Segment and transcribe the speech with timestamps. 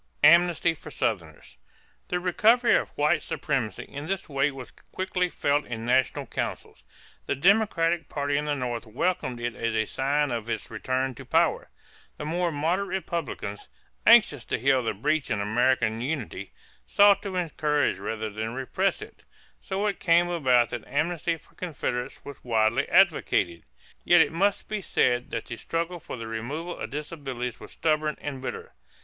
[0.23, 1.57] =Amnesty for Southerners.=
[2.07, 6.83] The recovery of white supremacy in this way was quickly felt in national councils.
[7.27, 11.23] The Democratic party in the North welcomed it as a sign of its return to
[11.23, 11.69] power.
[12.17, 13.67] The more moderate Republicans,
[14.03, 16.51] anxious to heal the breach in American unity,
[16.87, 19.21] sought to encourage rather than to repress it.
[19.61, 23.65] So it came about that amnesty for Confederates was widely advocated.
[24.03, 28.17] Yet it must be said that the struggle for the removal of disabilities was stubborn
[28.19, 28.73] and bitter.